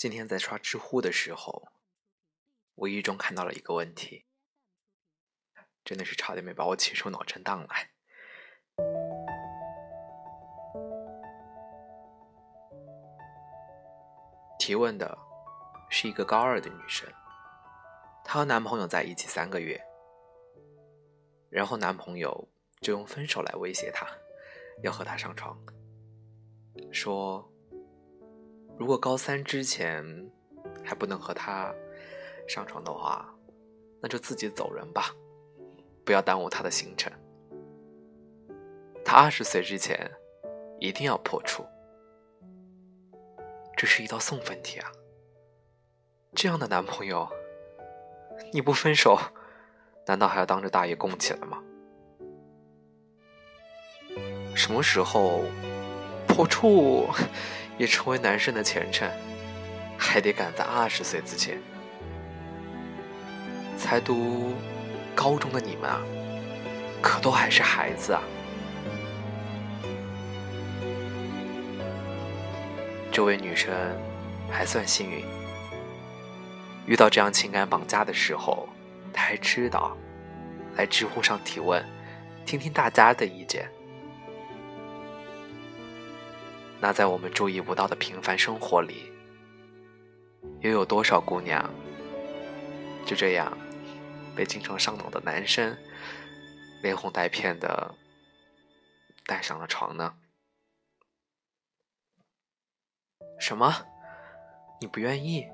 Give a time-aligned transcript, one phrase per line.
[0.00, 1.68] 今天在刷知乎的时候，
[2.76, 4.24] 无意中看到了一个问题，
[5.84, 7.90] 真的是差点没把我气出脑震荡来。
[14.58, 15.18] 提问的
[15.90, 17.06] 是一个高二的女生，
[18.24, 19.78] 她和男朋友在一起三个月，
[21.50, 22.48] 然后男朋友
[22.80, 24.08] 就用分手来威胁她，
[24.82, 25.62] 要和她上床，
[26.90, 27.46] 说。
[28.80, 30.02] 如果高三之前
[30.82, 31.70] 还不能和他
[32.48, 33.30] 上床的话，
[34.00, 35.14] 那就自己走人吧，
[36.02, 37.12] 不要耽误他的行程。
[39.04, 40.10] 他二十岁之前
[40.78, 41.62] 一定要破处，
[43.76, 44.90] 这是一道送分题啊！
[46.34, 47.28] 这样的男朋友，
[48.50, 49.18] 你不分手，
[50.06, 51.62] 难道还要当着大爷供起来吗？
[54.56, 55.42] 什么时候
[56.26, 57.06] 破处？
[57.80, 59.10] 也成为男生的前程，
[59.96, 61.58] 还得赶在二十岁之前。
[63.78, 64.54] 才读
[65.14, 66.02] 高中的你们啊，
[67.00, 68.20] 可都还是孩子啊。
[73.10, 73.74] 这位女生
[74.50, 75.24] 还算幸运，
[76.84, 78.68] 遇到这样情感绑架的时候，
[79.10, 79.96] 她还知道
[80.76, 81.82] 来知乎上提问，
[82.44, 83.70] 听听大家的意见。
[86.80, 89.12] 那在我们注意不到的平凡生活里，
[90.60, 91.68] 又有多少姑娘
[93.04, 93.56] 就这样
[94.34, 95.76] 被经常上脑的男生
[96.82, 97.94] 连哄带骗的
[99.26, 100.14] 带上了床呢？
[103.38, 103.70] 什么？
[104.80, 105.46] 你不愿意？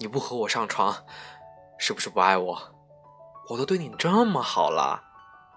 [0.00, 1.06] 你不和我上床，
[1.78, 2.74] 是不是不爱我？
[3.48, 5.04] 我都对你这么好了，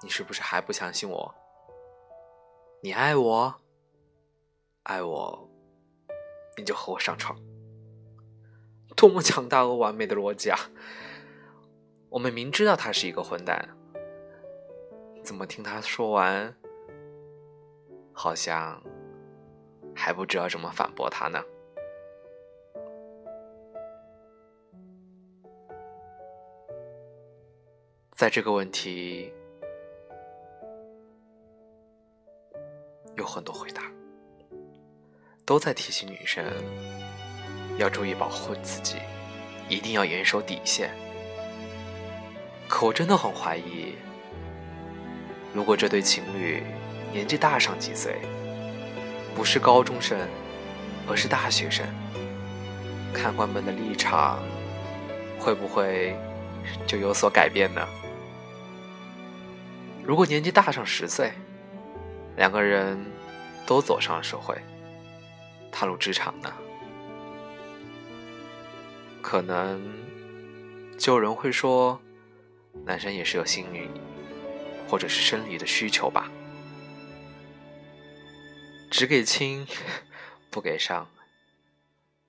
[0.04, 1.36] 你是不是还不相信我？
[2.84, 3.62] 你爱我？
[4.90, 5.48] 爱我，
[6.58, 7.40] 你就和我上床。
[8.96, 10.58] 多么强大而完美的逻辑啊！
[12.10, 13.70] 我们明知道他是一个混蛋，
[15.24, 16.58] 怎么听他说完，
[18.12, 18.82] 好像
[19.96, 21.40] 还不知道怎么反驳他呢？
[28.16, 29.32] 在这个问题，
[33.16, 33.84] 有很多回答。
[35.50, 36.46] 都在提醒女生
[37.76, 38.98] 要注意保护自己，
[39.68, 40.92] 一定要严守底线。
[42.68, 43.96] 可我真的很怀疑，
[45.52, 46.62] 如果这对情侣
[47.12, 48.18] 年纪大上几岁，
[49.36, 50.20] 不是高中生，
[51.08, 51.84] 而是大学生，
[53.12, 54.44] 看官们的立场
[55.40, 56.16] 会不会
[56.86, 57.84] 就有所改变呢？
[60.06, 61.32] 如果年纪大上十岁，
[62.36, 63.04] 两个人
[63.66, 64.56] 都走上了社会。
[65.80, 66.54] 踏入职场呢，
[69.22, 69.82] 可能
[70.98, 72.02] 就有人会说，
[72.84, 73.90] 男生也是有心理
[74.90, 76.30] 或者是生理的需求吧。
[78.92, 79.66] 只给亲
[80.52, 81.08] 不给上，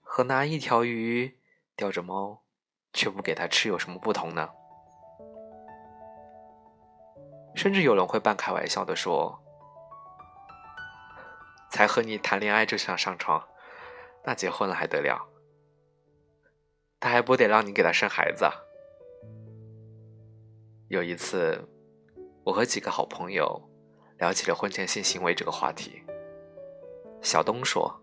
[0.00, 1.36] 和拿一条鱼
[1.74, 2.44] 钓着猫
[2.92, 4.48] 却不给它吃有什么不同呢？
[7.56, 9.42] 甚至有人会半开玩笑的说。
[11.70, 13.48] 才和你谈恋爱就想上床，
[14.25, 15.28] 那结婚了还得了？
[16.98, 18.44] 他还不得让你给他生孩子？
[20.88, 21.66] 有一次，
[22.44, 23.62] 我和几个好朋友
[24.19, 26.03] 聊起了婚前性行为这个话题。
[27.22, 28.03] 小东说：“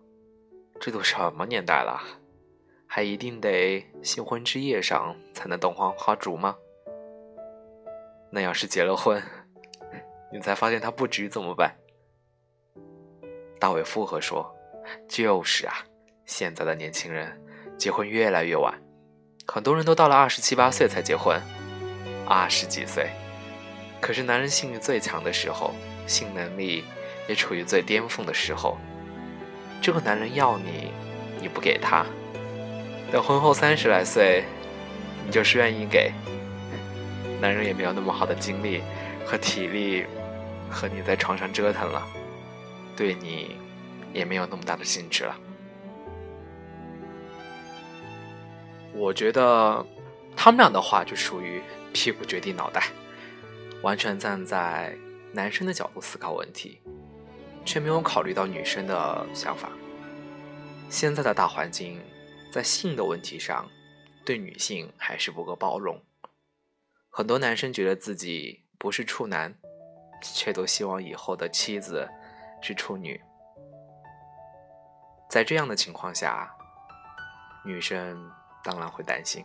[0.80, 2.00] 这都什么年代了，
[2.86, 6.56] 还一定得新婚之夜上才能洞房花烛吗？
[8.30, 9.22] 那要是结了婚，
[10.32, 11.76] 你才发现他不值怎么办？”
[13.58, 14.54] 大伟附和说
[15.08, 15.74] ：“就是啊，
[16.24, 17.40] 现在的年轻人
[17.76, 18.72] 结婚越来越晚，
[19.46, 21.40] 很多人都到了二十七八岁才结婚。
[22.26, 23.08] 二十几岁，
[24.00, 25.74] 可是男人性欲最强的时候，
[26.06, 26.84] 性能力
[27.26, 28.76] 也处于最巅峰的时候。
[29.80, 30.92] 这个男人要你，
[31.40, 32.04] 你不给他，
[33.10, 34.44] 等婚后三十来岁，
[35.24, 36.12] 你就是愿意给，
[37.40, 38.82] 男人也没有那么好的精力
[39.24, 40.04] 和体力
[40.70, 42.06] 和你在床上折腾了。”
[42.98, 43.56] 对你
[44.12, 45.38] 也没有那么大的兴致了。
[48.92, 49.86] 我觉得
[50.34, 51.62] 他们俩的话就属于
[51.92, 52.88] 屁股决定脑袋，
[53.82, 54.98] 完全站在
[55.30, 56.80] 男生的角度思考问题，
[57.64, 59.70] 却没有考虑到女生的想法。
[60.90, 62.02] 现在的大环境
[62.50, 63.70] 在性的问题上，
[64.24, 66.02] 对女性还是不够包容。
[67.08, 69.54] 很多男生觉得自己不是处男，
[70.20, 72.08] 却都希望以后的妻子。
[72.60, 73.20] 是处女，
[75.30, 76.54] 在这样的情况下，
[77.64, 78.30] 女生
[78.62, 79.44] 当然会担心，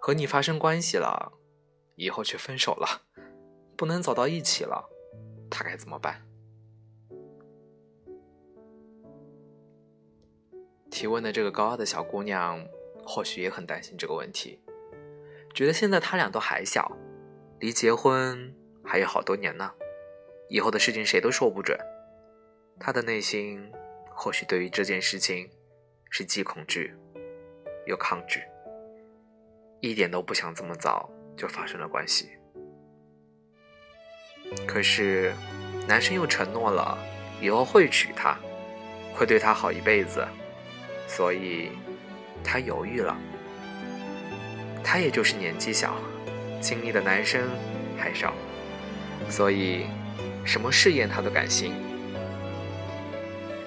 [0.00, 1.32] 和你发生关系了，
[1.96, 3.02] 以后却分手了，
[3.76, 4.88] 不能走到一起了，
[5.50, 6.22] 她该怎么办？
[10.90, 12.66] 提问的这个高傲的小姑娘，
[13.06, 14.60] 或许也很担心这个问题，
[15.54, 16.90] 觉得现在他俩都还小，
[17.60, 19.70] 离结婚还有好多年呢，
[20.48, 21.78] 以后的事情谁都说不准。
[22.78, 23.70] 她的内心
[24.10, 25.48] 或许对于这件事情
[26.10, 26.94] 是既恐惧
[27.86, 28.42] 又抗拒，
[29.80, 32.30] 一点都不想这么早就发生了关系。
[34.66, 35.32] 可是，
[35.86, 36.98] 男生又承诺了
[37.40, 38.38] 以后会娶她，
[39.14, 40.26] 会对她好一辈子。
[41.06, 41.70] 所以，
[42.44, 43.16] 他犹豫了。
[44.84, 45.96] 他也就是年纪小，
[46.60, 47.48] 经历的男生
[47.98, 48.34] 还少，
[49.30, 49.86] 所以
[50.44, 51.72] 什么试验他都敢信。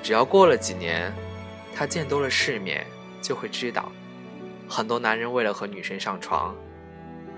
[0.04, 1.14] 只要过了几年，
[1.76, 2.86] 他见多了世面，
[3.22, 3.92] 就会知道，
[4.68, 6.56] 很多男人为了和女生上床，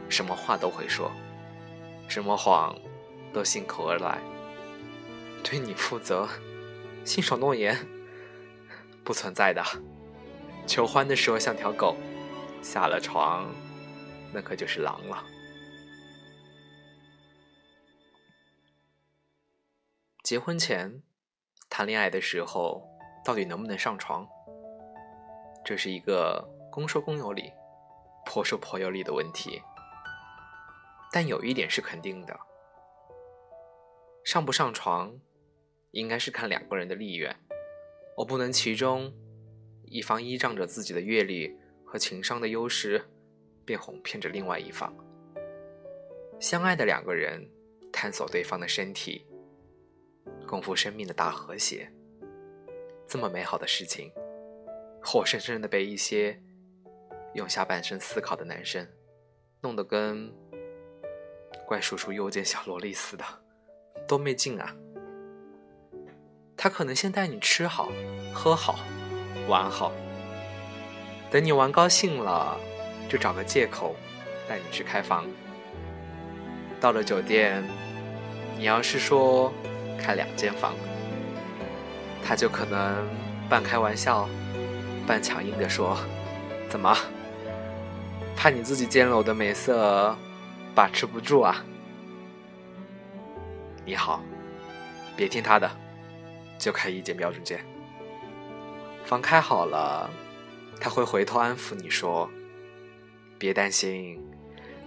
[0.08, 1.12] 什么话都会说，
[2.08, 2.76] 什么谎
[3.34, 4.20] 都信口而来。
[5.44, 6.28] 对你负责，
[7.04, 7.78] 信守诺言，
[9.04, 9.62] 不存在的。
[10.66, 11.98] 求欢的时候像条狗，
[12.62, 13.54] 下了床，
[14.34, 15.22] 那可就是狼了。
[20.24, 21.04] 结婚前
[21.76, 22.88] 谈恋爱的时候，
[23.26, 24.30] 到底能不能上床？
[25.66, 27.52] 这是一个公说公有理，
[28.28, 29.60] 婆说婆有理的问题。
[31.12, 32.40] 但有一点是肯定的：
[34.24, 35.20] 上不上床，
[35.90, 37.36] 应该是看两个人的意愿，
[38.18, 39.12] 我不能其中。
[39.86, 43.04] 一方依仗着自己的阅历和情商的优势，
[43.66, 44.96] 便哄骗着另外一方。
[46.40, 47.50] 相爱的两个人，
[47.92, 49.26] 探索对方的身体，
[50.54, 51.92] 共赴生命的大和谐。
[53.08, 54.14] 这么美好的事情，
[55.04, 56.40] 活生生的被一些
[57.34, 58.88] 用下半身思考的男生，
[59.62, 60.32] 弄得跟
[61.66, 63.26] 怪叔叔诱见小萝莉似的，
[64.08, 64.76] 多没劲啊！
[66.56, 67.92] 他可能先带你吃好
[68.32, 68.78] 喝好。
[69.48, 69.92] 玩好，
[71.32, 72.60] 等你玩高兴了，
[73.10, 73.96] 就找个借口
[74.48, 75.26] 带你去开房。
[76.80, 77.64] 到了酒店，
[78.56, 79.52] 你要是说
[79.98, 80.74] 开两间房，
[82.24, 83.08] 他就可能
[83.50, 84.28] 半开玩笑、
[85.08, 85.98] 半强硬的说
[86.70, 86.96] ：“怎么，
[88.36, 90.16] 怕你自己见了我的美色
[90.74, 91.64] 把持不住啊？”
[93.86, 94.24] 你好，
[95.16, 95.70] 别听他的，
[96.58, 97.64] 就开一间标准间。
[99.06, 100.10] 房开好了，
[100.80, 102.30] 他会回头安抚你说
[103.38, 104.22] ：“别担心，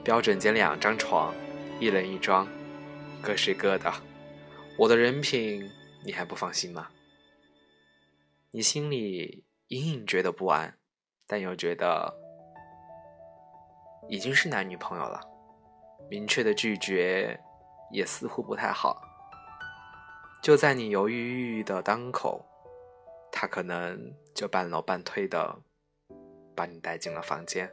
[0.03, 1.35] 标准间两张床，
[1.79, 2.49] 一人一张，
[3.21, 3.93] 各睡各的。
[4.79, 5.71] 我的人品
[6.05, 6.89] 你还不放心吗？”
[8.53, 10.79] 你心里隐隐觉得不安，
[11.27, 12.15] 但又觉得
[14.09, 15.21] 已经是男女朋友了，
[16.11, 17.39] 明确的拒绝
[17.91, 19.03] 也似乎不太好。
[20.43, 22.45] 就在你犹犹豫豫的当口。
[23.39, 25.61] 他可能就半搂半推的
[26.55, 27.71] 把你带进了房间。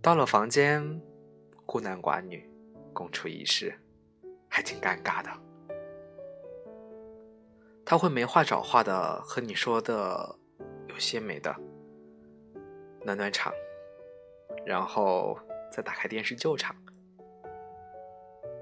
[0.00, 1.02] 到了房间，
[1.66, 2.48] 孤男寡女
[2.92, 3.76] 共处一室，
[4.54, 5.30] 还挺尴尬的。
[7.84, 10.38] 他会没话找话的和你说的
[10.86, 11.52] 有些没的，
[13.02, 13.52] 暖暖场，
[14.64, 15.36] 然后
[15.72, 16.76] 再打开电视救场。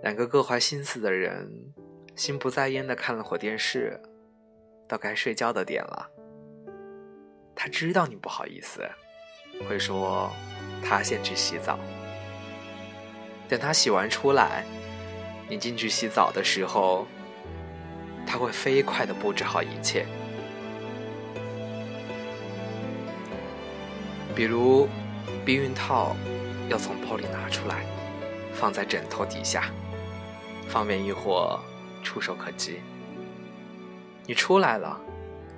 [0.02, 1.74] 两个各怀心思的人，
[2.16, 4.00] 心不在焉的看了会电视。
[4.88, 6.10] 到该睡觉的点了，
[7.54, 8.80] 他知道你不好意思，
[9.68, 10.30] 会说
[10.82, 11.78] 他先去洗澡。
[13.46, 14.64] 等他洗完出来，
[15.52, 17.06] 你进去洗澡的时候，
[18.26, 20.06] 他会飞快的布置好一切，
[24.34, 24.88] 比如
[25.44, 26.16] 避孕套
[26.70, 27.84] 要从包里拿出来，
[28.54, 29.70] 放在枕头底下，
[30.70, 31.60] 方便一会儿
[32.02, 32.80] 触手可及。
[34.24, 34.98] 你出来了，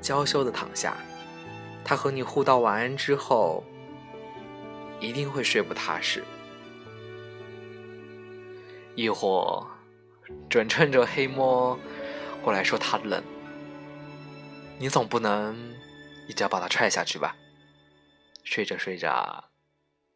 [0.01, 0.97] 娇羞的躺下，
[1.85, 3.63] 他和你互道晚安之后，
[4.99, 6.25] 一定会睡不踏实。
[8.97, 9.63] 一会儿，
[10.49, 11.79] 准趁着黑摸
[12.43, 13.23] 过来说他冷，
[14.79, 15.75] 你总不能
[16.29, 17.37] 一脚把他踹下去吧？
[18.43, 19.51] 睡着睡着，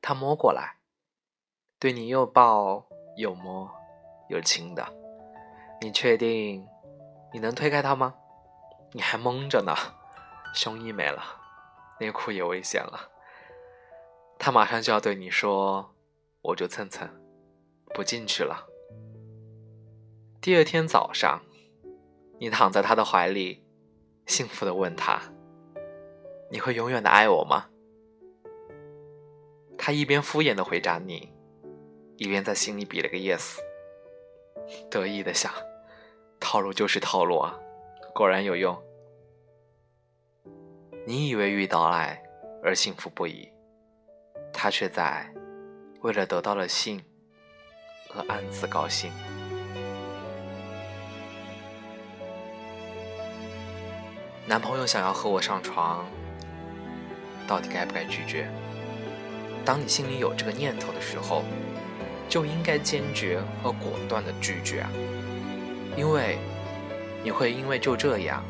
[0.00, 0.76] 他摸过来，
[1.78, 2.86] 对你又抱
[3.16, 3.70] 又摸
[4.28, 4.86] 又亲的，
[5.80, 6.66] 你确定
[7.32, 8.14] 你能推开他吗？
[8.92, 9.74] 你还蒙着呢，
[10.54, 11.22] 胸衣没了，
[12.00, 13.10] 内裤也危险了。
[14.38, 15.94] 他马上就要对你说
[16.40, 17.08] ：“我就蹭蹭，
[17.92, 18.66] 不进去了。”
[20.48, 21.42] 第二天早上，
[22.38, 23.62] 你躺在他的怀里，
[24.24, 25.20] 幸福的问他
[26.50, 27.66] ：“你会永远的爱我吗？
[29.76, 31.30] 他一边敷衍的回答你，
[32.16, 33.58] 一边在心里比了个 yes，
[34.90, 35.52] 得意的想，
[36.40, 37.54] 套路就是套路啊，
[38.14, 38.74] 果然有用。
[41.06, 42.22] 你以为遇到爱
[42.64, 43.52] 而幸福不已，
[44.50, 45.30] 他却在
[46.00, 47.04] 为了得到了性
[48.14, 49.12] 而暗自高兴。
[54.48, 56.06] 男朋友想要和我上床，
[57.46, 58.50] 到底该不该拒绝？
[59.62, 61.44] 当你心里有这个念头的时候，
[62.30, 64.86] 就应该坚决和果断的拒绝！
[65.98, 66.38] 因为
[67.22, 68.42] 你会因为就这样，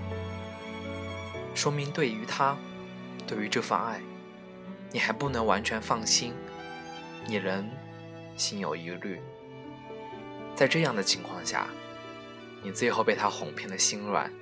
[1.52, 2.57] 说明对于他，
[3.26, 4.00] 对于这份爱，
[4.93, 6.33] 你还不能完全放心，
[7.26, 7.69] 你仍
[8.37, 9.21] 心有疑虑。
[10.55, 11.67] 在这样的情况下，
[12.62, 14.33] 你最后被他哄骗的心软。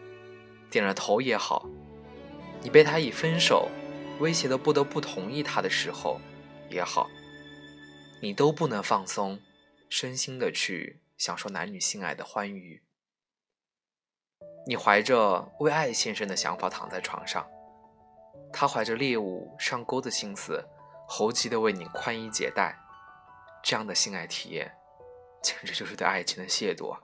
[0.71, 1.69] 点了头也好，
[2.63, 3.69] 你被他以分手
[4.21, 6.21] 威胁的不得不同意他的时候
[6.69, 7.09] 也好，
[8.21, 9.41] 你都不能放松
[9.89, 12.83] 身心的去享受男女性爱的欢愉。
[14.67, 17.47] 你怀着为爱献身的想法躺在床上，
[18.53, 20.65] 他怀着猎物上钩的心思，
[21.07, 22.77] 猴急的为你宽衣解带，
[23.63, 24.75] 这样的性爱体验，
[25.41, 26.99] 简直就是对爱情的亵渎。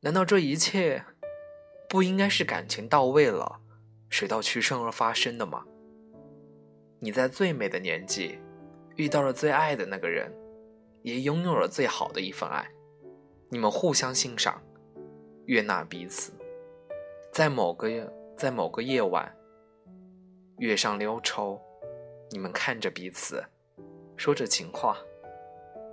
[0.00, 1.04] 难道这一切？
[1.88, 3.60] 不应该是感情到位了，
[4.10, 5.64] 水到渠成而发生的吗？
[6.98, 8.38] 你在最美的年纪
[8.96, 10.30] 遇到了最爱的那个人，
[11.02, 12.70] 也拥有了最好的一份爱，
[13.48, 14.62] 你们互相欣赏，
[15.46, 16.32] 悦纳彼此，
[17.32, 17.88] 在某个
[18.36, 19.34] 在某个夜晚，
[20.58, 21.58] 月上溜抽，
[22.30, 23.42] 你们看着彼此，
[24.16, 24.98] 说着情话，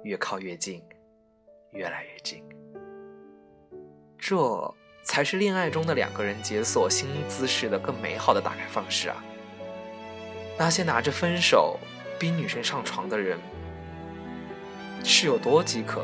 [0.03, 0.83] 越靠越近，
[1.71, 2.43] 越来越近，
[4.17, 4.75] 这。
[5.05, 9.23] 才是恋爱中的两个人解锁新姿势的更美好的打开方式啊！
[10.57, 11.79] 那些拿着分手
[12.19, 13.39] 逼女生上床的人
[15.03, 16.03] 是有多饥渴？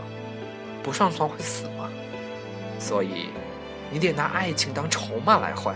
[0.84, 1.89] 不上床会死吗？
[2.79, 3.31] 所以
[3.89, 5.75] 你得拿爱情当筹码来换。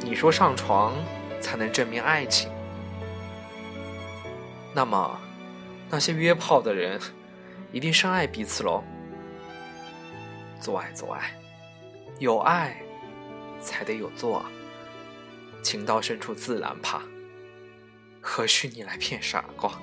[0.00, 0.94] 你说上床
[1.40, 2.48] 才能证明爱情，
[4.72, 5.20] 那么
[5.90, 7.00] 那些约炮的人
[7.72, 8.84] 一定深爱彼此喽？
[10.60, 11.32] 做爱，做爱。
[12.18, 12.82] 有爱，
[13.60, 14.44] 才得有做。
[15.62, 17.02] 情到深处自然怕，
[18.20, 19.78] 何须你来骗傻瓜？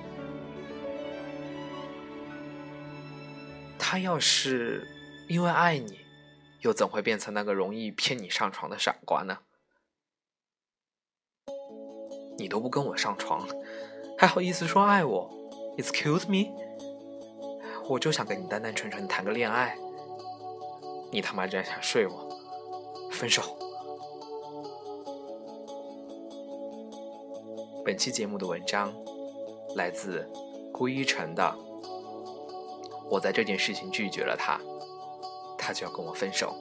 [3.78, 4.88] 他要是
[5.28, 6.00] 因为爱你，
[6.62, 9.38] 又怎会变成那个容易骗你上床的傻瓜呢？
[12.38, 13.46] 你都不跟我上床，
[14.18, 15.30] 还好意思说爱我
[15.76, 16.50] ？Excuse me，
[17.88, 19.76] 我就想跟你单单纯纯谈个恋爱。
[21.14, 22.28] 你他妈居然想睡我！
[23.12, 23.40] 分手。
[27.84, 28.92] 本期节目的文章
[29.76, 30.28] 来自
[30.72, 31.54] 顾一晨的。
[33.08, 34.60] 我在这件事情拒绝了他，
[35.56, 36.52] 他就要跟我分手。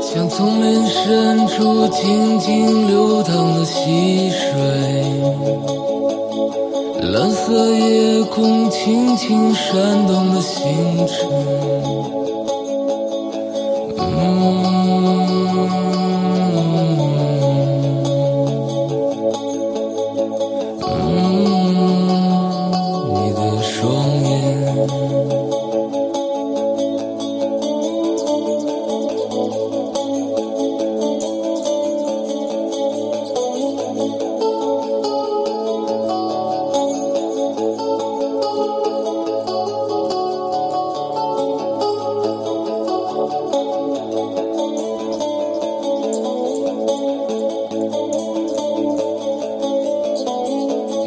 [0.00, 5.75] 像丛林深处静静流淌的溪水。
[7.46, 9.72] 蓝色夜空，轻轻闪
[10.08, 12.25] 动的星辰。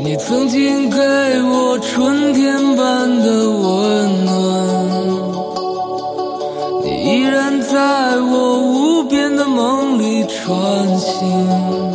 [0.10, 4.34] 你曾经给我春天般的温暖，
[6.84, 11.89] 你依然在我无边的梦里穿行。